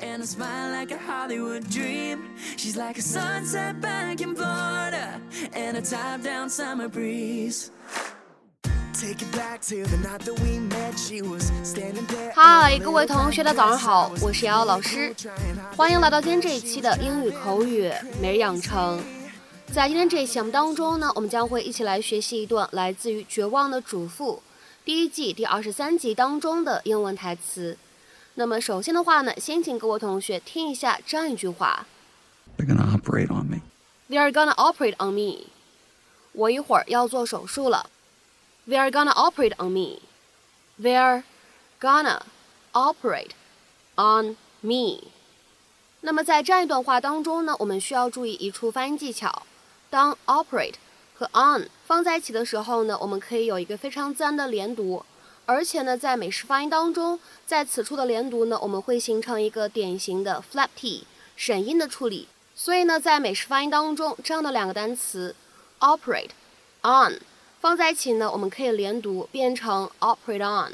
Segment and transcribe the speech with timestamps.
[0.00, 2.18] and a smile like a Hollywood dream.
[2.56, 5.20] She's like a sunset back in Florida
[5.52, 7.70] and a top down summer breeze.
[8.94, 10.96] Take it back to the night that we met.
[10.96, 12.32] She was standing there.
[12.34, 15.14] 嗨，各位同学，大家早上好，我是瑶瑶老师，
[15.76, 17.90] 欢迎来到今天这一期的英语口语
[18.20, 19.02] 每日养成。
[19.72, 24.36] 在今天这一期节目当中呢，我们将会一起来学习一段来自于《绝望的主妇》
[24.84, 27.76] 第一季第二十三集当中的英文台词。
[28.34, 31.86] 那么首先的话呢，先请各位同学听一下这样一句话
[32.56, 33.60] ：They're gonna operate on me.
[34.08, 35.48] They're gonna operate on me.
[36.32, 37.90] 我一会儿要做手术了。
[38.66, 40.00] They're gonna operate on me.
[40.80, 41.24] They're
[41.80, 42.22] gonna
[42.72, 43.32] operate
[43.96, 45.08] on me.
[46.00, 49.42] 那么在这样一段话当中呢，我们需要注意一处发音技巧。
[49.90, 50.76] 当 operate
[51.14, 55.04] 和 on 放在一起的时候呢，我们可以有一个非常自然的连读，
[55.45, 62.27] 而且呢，在美式发音当中，在此处的连读呢，我们会形成一个典型的 flap t 省音的处理。
[62.53, 65.35] 所以呢，在美式发音当中，这样的两个单词
[65.79, 66.31] operate
[66.81, 67.21] on
[67.61, 70.73] 放在一起呢，我们可以连读变成 operate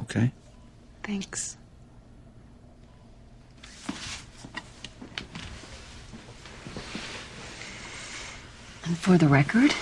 [0.00, 0.32] Okay.
[1.02, 1.56] Thanks.
[8.95, 9.73] for the record,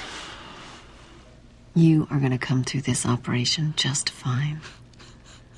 [1.74, 4.60] you are going to come through this operation just fine.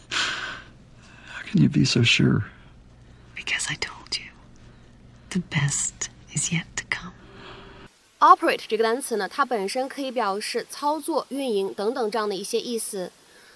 [0.09, 2.45] How can you be so sure?
[3.35, 4.31] Because I told you,
[5.29, 7.13] the best is yet to come.
[8.19, 13.11] Operate 这个单词呢，它本身可以表示操作、运营等等这样的一些意思。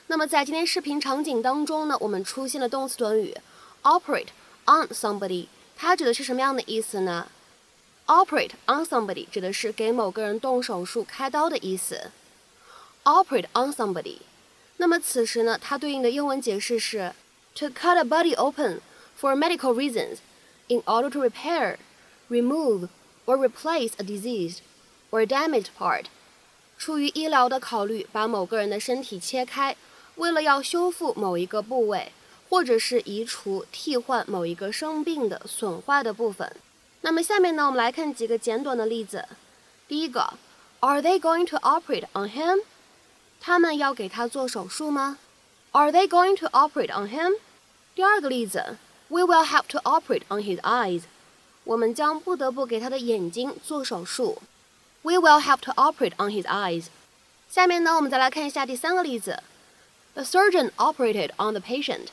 [0.07, 3.35] 那么在今天视频场景当中呢，我们出现了动词短语
[3.84, 4.28] operate
[4.66, 7.28] on somebody，它指的是什么样的意思呢
[8.08, 12.10] ？Operate on somebody 指的是给某个人动手术、开刀的意思。
[13.04, 14.20] Operate on somebody，
[14.78, 17.12] 那么此时呢，它对应的英文解释是
[17.54, 18.80] to cut a body open
[19.20, 20.20] for medical reasons
[20.69, 21.76] in order to repair,
[22.30, 22.88] remove
[23.26, 24.60] or replace a diseased
[25.10, 26.06] or damaged part。
[26.78, 29.76] 出于医疗的考虑，把某个人的身体切开，
[30.16, 32.12] 为了要修复某一个部位，
[32.48, 36.56] 或者是移除、替换某一个生病的、损坏的部分。
[37.01, 39.28] 那么下面呢，我们来看几个简短的例子。
[39.88, 40.34] 第一个，
[40.79, 42.62] Are they going to operate on him？
[43.41, 45.18] 他们要给他做手术吗？
[45.72, 47.34] Are they going to operate on him？
[47.94, 48.78] 第二个例子，
[49.09, 51.03] We will have to operate on his eyes。
[51.66, 54.41] 我们将不得不给他的眼睛做手术。
[55.01, 56.85] We will have to operate on his eyes。
[57.50, 59.44] 下面呢，我们再来看一下第三个例子。
[60.13, 62.07] The surgeon operated on the patient。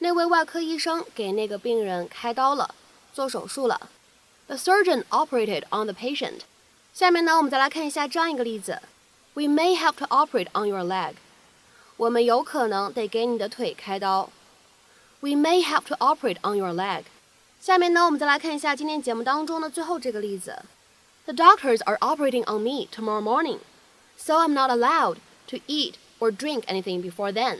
[0.00, 2.74] 那位外科医生给那个病人开刀了，
[3.14, 3.88] 做手术了。
[4.50, 6.42] The surgeon operated on the patient。
[6.94, 8.80] 下面呢，我们再来看一下这样一个例子：
[9.34, 11.14] We may have to operate on your leg。
[11.96, 14.30] 我们有可能得给你的腿开刀。
[15.20, 17.04] We may have to operate on your leg。
[17.60, 20.62] 下面呢，我们再来看一下今天节目当中的最后这个例子：
[21.24, 23.58] The doctors are operating on me tomorrow morning,
[24.16, 25.16] so I'm not allowed
[25.48, 27.58] to eat or drink anything before then。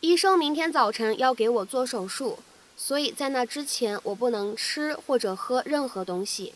[0.00, 2.40] 医生明天早晨要给我做手术。
[2.78, 6.54] 所以在那之前，我不能吃或者喝任何东西。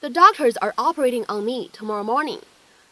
[0.00, 2.40] The doctors are operating on me tomorrow morning,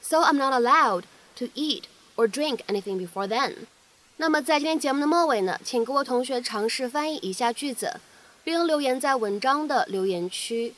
[0.01, 1.05] so I'm not allowed
[1.37, 1.85] to eat
[2.17, 3.67] or drink anything before then。
[4.17, 8.01] 那么在今天节目的末尾呢，请各位同学尝试翻译以下句子，
[8.43, 10.75] 并留言在文章的留言区。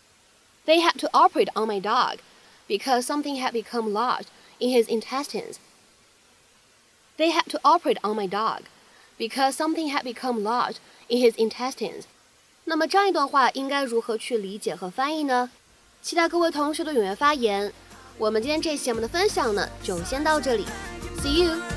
[0.67, 2.19] They had to operate on my dog
[2.67, 4.27] because something had become lodged
[4.59, 5.55] in his intestines.
[7.17, 8.63] They had to operate on my dog
[9.18, 10.78] because something had become lodged
[11.08, 12.04] in his intestines.
[12.66, 15.52] 那么这样一段话应该如何去理解和翻译呢？
[16.02, 17.74] 期待各位同学的踊跃发言。
[18.18, 20.66] 我们今天这期节目的分享呢，就先到这里
[21.22, 21.73] ，See you。